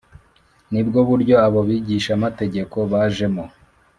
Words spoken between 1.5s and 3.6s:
bigishamategeko bajemo